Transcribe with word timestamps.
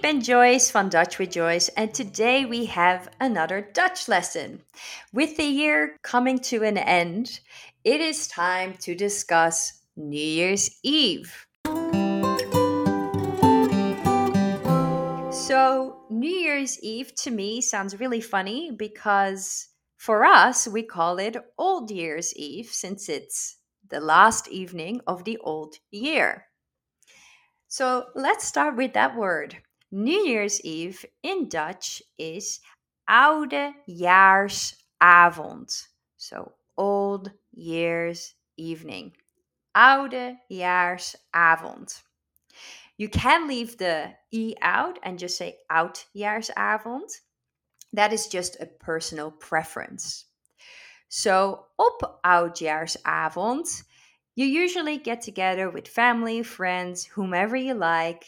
Ben 0.00 0.20
Joyce 0.20 0.70
van 0.70 0.88
Dutch 0.88 1.18
with 1.18 1.32
Joyce, 1.32 1.68
and 1.70 1.92
today 1.92 2.44
we 2.44 2.66
have 2.66 3.08
another 3.20 3.60
Dutch 3.60 4.06
lesson. 4.06 4.62
With 5.12 5.36
the 5.36 5.44
year 5.44 5.96
coming 6.02 6.38
to 6.40 6.62
an 6.62 6.78
end, 6.78 7.40
it 7.82 8.00
is 8.00 8.28
time 8.28 8.74
to 8.80 8.94
discuss 8.94 9.82
New 9.96 10.16
Year's 10.16 10.70
Eve. 10.84 11.46
So, 15.32 15.96
New 16.10 16.30
Year's 16.30 16.78
Eve 16.80 17.14
to 17.16 17.30
me 17.30 17.60
sounds 17.60 17.98
really 17.98 18.20
funny 18.20 18.70
because 18.70 19.68
for 19.96 20.24
us, 20.24 20.68
we 20.68 20.84
call 20.84 21.18
it 21.18 21.36
Old 21.58 21.90
Year's 21.90 22.34
Eve 22.36 22.66
since 22.66 23.08
it's 23.08 23.56
the 23.88 24.00
last 24.00 24.46
evening 24.48 25.00
of 25.06 25.24
the 25.24 25.38
old 25.38 25.74
year. 25.90 26.44
So 27.66 28.06
let's 28.14 28.46
start 28.46 28.76
with 28.76 28.94
that 28.94 29.16
word. 29.16 29.56
New 29.90 30.26
Year's 30.26 30.60
Eve 30.60 31.02
in 31.22 31.48
Dutch 31.48 32.02
is 32.18 32.60
Oudejaarsavond. 33.08 35.86
So 36.18 36.52
Old 36.76 37.32
Year's 37.52 38.34
Evening. 38.58 39.12
Oudejaarsavond. 39.74 42.02
You 42.98 43.08
can 43.08 43.48
leave 43.48 43.78
the 43.78 44.12
E 44.30 44.54
out 44.60 44.98
and 45.02 45.18
just 45.18 45.38
say 45.38 45.56
Oudjaarsavond. 45.72 47.08
That 47.94 48.12
is 48.12 48.26
just 48.26 48.60
a 48.60 48.66
personal 48.66 49.30
preference. 49.30 50.26
So 51.08 51.64
op 51.78 52.20
Oudjaarsavond 52.24 53.84
you 54.38 54.46
usually 54.46 54.98
get 54.98 55.20
together 55.20 55.68
with 55.68 55.88
family, 55.88 56.44
friends, 56.44 57.04
whomever 57.04 57.56
you 57.56 57.74
like, 57.74 58.24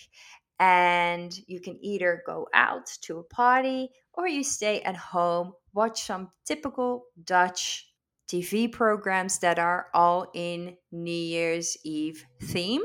and 0.60 1.36
you 1.48 1.60
can 1.60 1.76
either 1.82 2.22
go 2.24 2.46
out 2.54 2.86
to 3.02 3.18
a 3.18 3.24
party 3.24 3.90
or 4.12 4.28
you 4.28 4.44
stay 4.44 4.80
at 4.82 4.96
home, 4.96 5.52
watch 5.74 6.04
some 6.04 6.30
typical 6.44 7.06
Dutch 7.24 7.90
TV 8.28 8.70
programs 8.70 9.40
that 9.40 9.58
are 9.58 9.88
all 9.92 10.30
in 10.34 10.76
New 10.92 11.10
Year's 11.10 11.76
Eve 11.84 12.24
theme. 12.42 12.82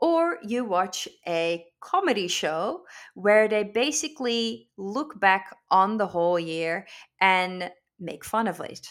Or 0.00 0.38
you 0.42 0.64
watch 0.64 1.06
a 1.26 1.64
comedy 1.80 2.28
show 2.28 2.82
where 3.14 3.46
they 3.46 3.62
basically 3.62 4.68
look 4.76 5.20
back 5.20 5.54
on 5.70 5.98
the 5.98 6.06
whole 6.06 6.40
year 6.40 6.86
and 7.20 7.70
make 8.00 8.24
fun 8.24 8.48
of 8.48 8.60
it 8.60 8.88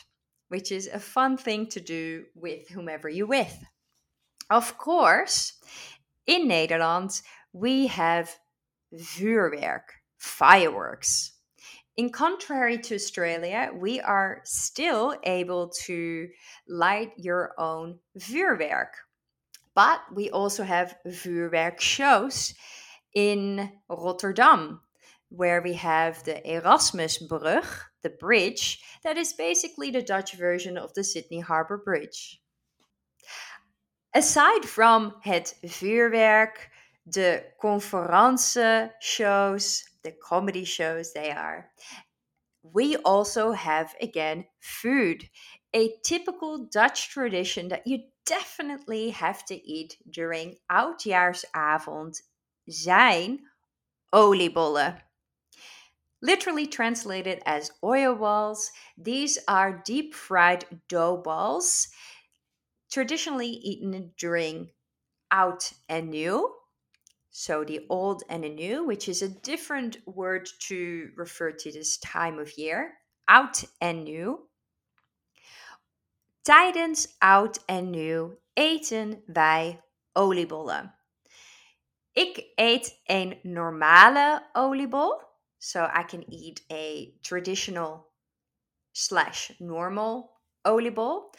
which 0.50 0.72
is 0.72 0.88
a 0.88 1.00
fun 1.00 1.38
thing 1.38 1.68
to 1.68 1.80
do 1.80 2.26
with 2.36 2.70
whomever 2.70 3.10
you're 3.10 3.28
with. 3.28 3.64
Of 4.50 4.78
course, 4.78 5.54
in 6.26 6.48
Nederland, 6.48 7.22
we 7.54 7.88
have 7.88 8.36
vuurwerk, 8.94 9.84
fireworks. 10.18 11.34
In 11.96 12.12
contrary 12.12 12.78
to 12.78 12.96
Australia, 12.96 13.72
we 13.74 14.00
are 14.00 14.42
still 14.46 15.16
able 15.24 15.70
to 15.86 16.28
light 16.68 17.12
your 17.18 17.54
own 17.58 18.00
vuurwerk. 18.20 18.92
But 19.74 20.02
we 20.14 20.30
also 20.30 20.64
have 20.64 20.96
vuurwerk 21.08 21.80
shows 21.80 22.54
in 23.16 23.72
Rotterdam, 23.90 24.82
where 25.30 25.62
we 25.62 25.74
have 25.74 26.24
the 26.24 26.42
Erasmusbrug, 26.46 27.66
the 28.04 28.10
bridge, 28.10 28.80
that 29.04 29.18
is 29.18 29.34
basically 29.34 29.92
the 29.92 30.02
Dutch 30.02 30.34
version 30.34 30.78
of 30.78 30.94
the 30.94 31.04
Sydney 31.04 31.40
Harbour 31.40 31.78
Bridge. 31.78 32.40
Aside 34.14 34.66
from 34.66 35.14
het 35.22 35.56
vuurwerk, 35.64 36.70
de 37.10 37.44
conference 37.62 38.58
shows, 39.00 39.84
the 40.04 40.12
comedy 40.24 40.66
shows 40.66 41.14
they 41.14 41.32
are, 41.32 41.70
we 42.74 42.98
also 42.98 43.52
have 43.52 43.96
again 44.02 44.46
food, 44.60 45.30
a 45.74 45.94
typical 46.04 46.68
Dutch 46.72 47.10
tradition 47.10 47.70
that 47.70 47.88
you 47.88 48.00
definitely 48.26 49.10
have 49.12 49.46
to 49.46 49.56
eat 49.56 49.98
during 50.10 50.58
Oudjaarsavond 50.70 52.22
zijn 52.68 53.40
oliebollen. 54.14 55.02
Literally 56.22 56.68
translated 56.68 57.42
as 57.46 57.72
oil 57.84 58.16
balls, 58.16 58.72
these 58.98 59.38
are 59.48 59.82
deep 59.86 60.14
fried 60.16 60.66
dough 60.90 61.22
balls, 61.24 61.88
traditionally 62.92 63.60
eaten 63.64 64.14
during 64.18 64.72
oud 65.32 65.62
en 65.88 66.10
nieuw. 66.10 66.57
So 67.40 67.64
the 67.64 67.86
old 67.88 68.24
and 68.30 68.44
the 68.44 68.50
new, 68.50 68.84
which 68.84 69.08
is 69.08 69.22
a 69.22 69.30
different 69.30 69.98
word 70.08 70.50
to 70.70 71.12
refer 71.16 71.52
to 71.52 71.72
this 71.72 72.00
time 72.00 72.40
of 72.40 72.58
year. 72.58 72.98
Oud 73.28 73.64
en 73.80 74.04
nieuw. 74.04 74.50
Tijdens 76.42 77.16
oud 77.20 77.64
en 77.68 77.90
nieuw 77.90 78.40
eten 78.54 79.24
wij 79.26 79.84
oliebollen. 80.14 80.96
Ik 82.12 82.52
eet 82.56 83.02
een 83.04 83.40
normale 83.44 84.50
oliebol. 84.54 85.22
So 85.58 85.84
I 85.84 86.04
can 86.06 86.26
eat 86.30 86.64
a 86.72 87.12
traditional 87.22 88.14
slash 88.92 89.52
normal 89.60 90.40
oliebol. 90.62 91.34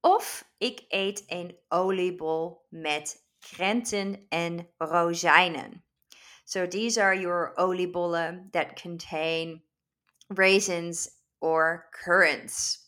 Of 0.00 0.44
ik 0.58 0.84
eet 0.88 1.24
een 1.26 1.58
oliebol 1.68 2.66
met 2.68 3.21
krenten 3.42 4.26
en 4.30 4.66
rozijnen. 4.80 5.82
So 6.44 6.66
these 6.66 6.98
are 6.98 7.14
your 7.14 7.54
oliebollen 7.58 8.52
that 8.52 8.76
contain 8.76 9.60
raisins 10.30 11.08
or 11.40 11.86
currants. 11.92 12.78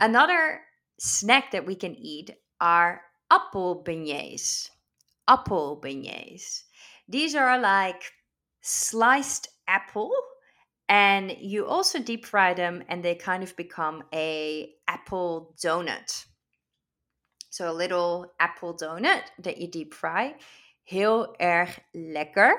Another 0.00 0.60
snack 0.98 1.50
that 1.52 1.66
we 1.66 1.74
can 1.74 1.94
eat 1.96 2.30
are 2.60 3.02
appelbeignets. 3.30 4.68
Appelbeignets. 5.28 6.64
These 7.08 7.34
are 7.34 7.58
like 7.58 8.12
sliced 8.62 9.48
apple 9.68 10.12
and 10.88 11.36
you 11.40 11.66
also 11.66 11.98
deep 11.98 12.26
fry 12.26 12.52
them 12.52 12.82
and 12.88 13.02
they 13.02 13.14
kind 13.14 13.42
of 13.42 13.56
become 13.56 14.02
a 14.12 14.72
apple 14.88 15.54
donut 15.64 16.26
so 17.50 17.70
a 17.70 17.74
little 17.74 18.32
apple 18.40 18.76
donut 18.76 19.22
that 19.40 19.58
you 19.58 19.68
deep 19.68 19.92
fry 19.92 20.34
heel 20.90 21.34
erg 21.40 21.68
lekker. 21.94 22.52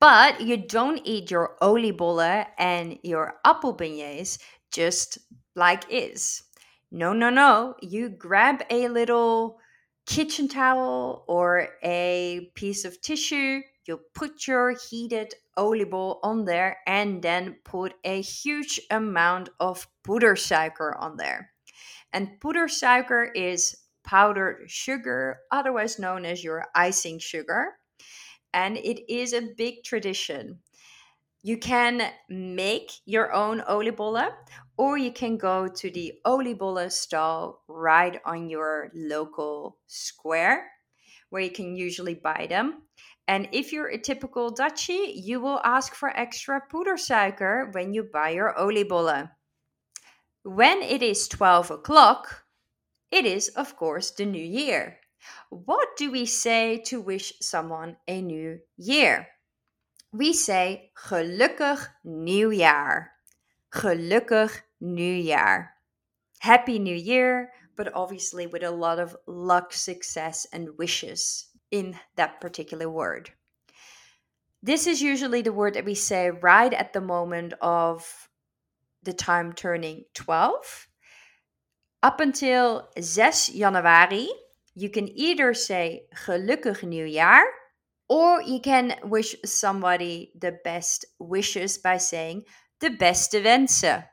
But 0.00 0.40
you 0.40 0.56
don't 0.56 1.00
eat 1.04 1.30
your 1.30 1.56
oliebollen 1.60 2.46
and 2.58 2.98
your 3.02 3.34
appelbeignets 3.46 4.38
just 4.72 5.18
like 5.54 5.84
is. 5.90 6.42
No 6.90 7.12
no 7.12 7.30
no. 7.30 7.74
You 7.82 8.08
grab 8.08 8.62
a 8.70 8.88
little 8.88 9.58
kitchen 10.06 10.48
towel 10.48 11.24
or 11.28 11.68
a 11.84 12.50
piece 12.54 12.84
of 12.84 13.00
tissue. 13.02 13.60
You 13.86 14.00
put 14.14 14.46
your 14.48 14.74
heated 14.88 15.34
oliebol 15.58 16.18
on 16.22 16.44
there 16.44 16.78
and 16.86 17.22
then 17.22 17.56
put 17.64 17.94
a 18.04 18.20
huge 18.22 18.80
amount 18.90 19.50
of 19.60 19.86
poedersuiker 20.04 20.98
on 20.98 21.16
there. 21.16 21.52
And 22.12 22.40
poedersuiker 22.40 23.28
is 23.34 23.76
powdered 24.10 24.68
sugar, 24.68 25.38
otherwise 25.52 26.00
known 26.00 26.24
as 26.24 26.42
your 26.42 26.66
icing 26.74 27.20
sugar. 27.20 27.78
And 28.52 28.76
it 28.76 29.08
is 29.08 29.32
a 29.32 29.52
big 29.56 29.84
tradition. 29.84 30.58
You 31.42 31.56
can 31.56 32.02
make 32.28 32.90
your 33.06 33.32
own 33.32 33.60
oliebollen 33.60 34.32
or 34.76 34.98
you 34.98 35.12
can 35.12 35.38
go 35.38 35.68
to 35.68 35.90
the 35.92 36.14
oliebollen 36.26 36.90
stall 36.90 37.62
right 37.68 38.20
on 38.24 38.50
your 38.50 38.90
local 38.94 39.78
square 39.86 40.68
where 41.30 41.42
you 41.42 41.50
can 41.50 41.76
usually 41.76 42.14
buy 42.14 42.48
them. 42.50 42.82
And 43.28 43.48
if 43.52 43.72
you're 43.72 43.90
a 43.90 43.96
typical 43.96 44.52
Dutchie, 44.52 45.12
you 45.14 45.40
will 45.40 45.60
ask 45.62 45.94
for 45.94 46.10
extra 46.10 46.60
poedersuiker 46.68 47.72
when 47.72 47.94
you 47.94 48.02
buy 48.12 48.30
your 48.30 48.54
oliebollen. 48.58 49.30
When 50.42 50.82
it 50.82 51.00
is 51.00 51.28
12 51.28 51.70
o'clock, 51.70 52.44
it 53.10 53.24
is, 53.24 53.48
of 53.48 53.76
course, 53.76 54.10
the 54.10 54.24
new 54.24 54.42
year. 54.42 54.98
What 55.50 55.96
do 55.96 56.10
we 56.10 56.26
say 56.26 56.78
to 56.86 57.00
wish 57.00 57.32
someone 57.40 57.96
a 58.08 58.22
new 58.22 58.60
year? 58.76 59.28
We 60.12 60.32
say 60.32 60.90
gelukkig 61.06 61.86
nieuwjaar. 62.04 63.06
Gelukkig 63.72 64.62
nieuwjaar. 64.82 65.68
Happy 66.40 66.78
New 66.78 66.96
Year, 66.96 67.52
but 67.76 67.94
obviously 67.94 68.46
with 68.46 68.62
a 68.62 68.70
lot 68.70 68.98
of 68.98 69.16
luck, 69.26 69.72
success, 69.74 70.46
and 70.52 70.78
wishes 70.78 71.50
in 71.70 71.94
that 72.16 72.40
particular 72.40 72.88
word. 72.88 73.30
This 74.62 74.86
is 74.86 75.02
usually 75.02 75.42
the 75.42 75.52
word 75.52 75.74
that 75.74 75.84
we 75.84 75.94
say 75.94 76.30
right 76.30 76.72
at 76.72 76.92
the 76.92 77.00
moment 77.00 77.54
of 77.60 78.28
the 79.02 79.12
time 79.12 79.52
turning 79.52 80.04
12. 80.14 80.88
Up 82.02 82.20
until 82.20 82.88
6 82.98 83.50
januari, 83.50 84.26
you 84.74 84.88
can 84.88 85.08
either 85.08 85.54
say 85.54 86.06
gelukkig 86.26 86.82
nieuwjaar 86.82 87.44
Or 88.10 88.42
you 88.42 88.58
can 88.58 88.98
wish 89.04 89.36
somebody 89.44 90.32
the 90.34 90.58
best 90.64 91.04
wishes 91.20 91.78
by 91.78 91.98
saying 91.98 92.44
de 92.80 92.96
beste 92.96 93.40
wensen. 93.40 94.10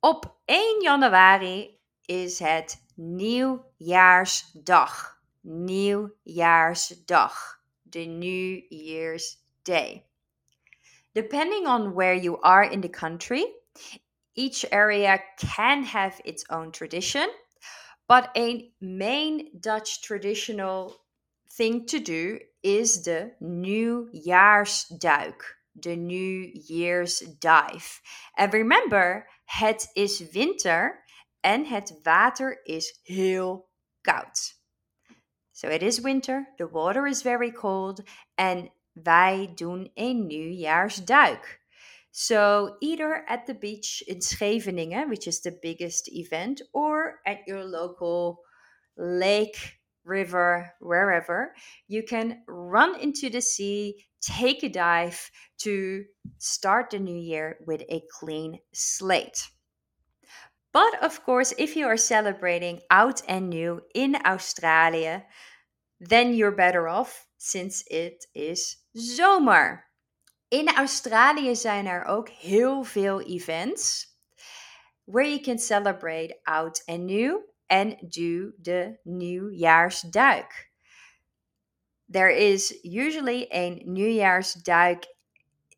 Op 0.00 0.40
1 0.46 0.82
januari 0.82 1.78
is 2.06 2.38
het 2.38 2.82
Nieuwjaarsdag. 2.94 5.18
Nieuwjaarsdag. 5.42 7.58
The 7.90 8.06
New 8.06 8.62
Year's 8.70 9.36
Day. 9.62 10.06
Depending 11.12 11.66
on 11.66 11.94
where 11.94 12.14
you 12.14 12.40
are 12.40 12.64
in 12.64 12.80
the 12.80 12.88
country, 12.88 13.44
each 14.34 14.64
area 14.70 15.20
can 15.38 15.84
have 15.84 16.20
its 16.24 16.44
own 16.50 16.72
tradition, 16.72 17.28
but 18.08 18.30
a 18.36 18.72
main 18.80 19.60
Dutch 19.60 20.02
traditional 20.02 20.96
thing 21.52 21.86
to 21.86 21.98
do 22.00 22.38
is 22.62 23.02
the 23.04 23.32
Nieuwjaarsduik, 23.42 25.40
the 25.80 25.96
New 25.96 26.50
Year's 26.54 27.20
dive. 27.20 28.00
And 28.36 28.52
remember, 28.52 29.26
het 29.44 29.88
is 29.94 30.30
winter 30.32 31.04
en 31.42 31.64
het 31.64 32.00
water 32.02 32.60
is 32.64 32.98
heel 33.02 33.68
koud. 34.02 34.54
So 35.52 35.68
it 35.68 35.82
is 35.82 36.00
winter, 36.00 36.46
the 36.58 36.66
water 36.66 37.06
is 37.06 37.22
very 37.22 37.52
cold, 37.52 38.02
and 38.36 38.70
wij 38.92 39.52
doen 39.54 39.90
een 39.94 40.26
nieuwjaarsduik. 40.26 41.59
So 42.12 42.76
either 42.80 43.24
at 43.28 43.46
the 43.46 43.54
beach 43.54 44.02
in 44.08 44.20
Scheveningen, 44.20 45.08
which 45.08 45.26
is 45.26 45.40
the 45.40 45.56
biggest 45.62 46.08
event, 46.12 46.60
or 46.72 47.20
at 47.26 47.38
your 47.46 47.64
local 47.64 48.40
lake, 48.96 49.78
river, 50.04 50.72
wherever, 50.80 51.54
you 51.86 52.02
can 52.02 52.42
run 52.48 52.98
into 52.98 53.30
the 53.30 53.40
sea, 53.40 54.06
take 54.20 54.62
a 54.62 54.68
dive 54.68 55.30
to 55.58 56.04
start 56.38 56.90
the 56.90 56.98
new 56.98 57.16
year 57.16 57.58
with 57.66 57.82
a 57.88 58.02
clean 58.18 58.58
slate. 58.72 59.48
But 60.72 61.02
of 61.02 61.22
course, 61.24 61.52
if 61.58 61.76
you 61.76 61.86
are 61.86 61.96
celebrating 61.96 62.80
out 62.90 63.22
and 63.28 63.50
New 63.50 63.82
in 63.94 64.16
Australia, 64.24 65.24
then 66.00 66.34
you're 66.34 66.52
better 66.52 66.88
off 66.88 67.26
since 67.38 67.84
it 67.90 68.24
is 68.34 68.76
zomer. 68.96 69.80
In 70.50 70.68
Australië 70.68 71.56
zijn 71.56 71.86
er 71.86 72.04
ook 72.04 72.28
heel 72.28 72.82
veel 72.82 73.20
events 73.20 74.06
where 75.04 75.28
you 75.28 75.40
can 75.40 75.58
celebrate 75.58 76.40
oud 76.42 76.82
and 76.86 77.06
new 77.06 77.40
and 77.66 77.96
do 78.00 78.52
the 78.62 78.98
nieuwjaarsduik. 79.04 80.70
There 82.12 82.36
is 82.36 82.80
usually 82.82 83.46
a 83.52 83.82
nieuwjaarsduik 83.84 85.04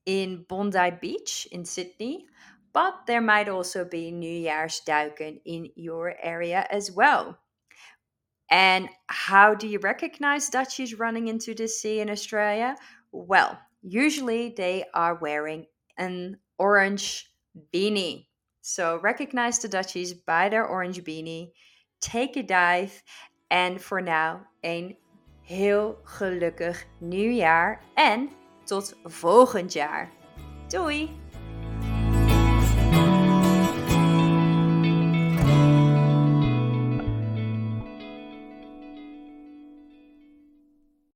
in 0.05 0.45
Bondi 0.47 0.91
Beach 1.01 1.47
in 1.51 1.67
Sydney, 1.67 2.27
but 2.73 2.95
there 3.05 3.23
might 3.23 3.49
also 3.49 3.85
be 3.85 4.11
nieuwjaarsduiken 4.11 5.41
in 5.45 5.71
your 5.75 6.15
area 6.23 6.67
as 6.71 6.91
well. 6.91 7.39
And 8.49 8.89
how 9.07 9.55
do 9.55 9.67
you 9.67 9.79
recognize 9.79 10.49
Dutchies 10.49 10.99
running 10.99 11.29
into 11.29 11.55
the 11.55 11.69
sea 11.69 12.01
in 12.01 12.09
Australia? 12.09 12.77
Well, 13.11 13.59
usually 13.83 14.51
they 14.51 14.85
are 14.95 15.19
wearing 15.21 15.67
an 15.99 16.39
orange 16.59 17.27
beanie. 17.75 18.27
So 18.63 18.99
recognize 19.03 19.59
the 19.59 19.69
Dutchies 19.69 20.15
by 20.15 20.49
their 20.49 20.67
orange 20.67 21.03
beanie. 21.05 21.53
Take 22.01 22.37
a 22.37 22.43
dive. 22.43 23.03
En 23.51 23.81
voor 23.81 24.03
now, 24.03 24.41
een 24.61 24.97
heel 25.43 25.99
gelukkig 26.05 26.87
nieuwjaar. 26.99 27.85
En 27.95 28.31
tot 28.65 28.95
volgend 29.05 29.73
jaar. 29.73 30.11
Doei! 30.69 31.11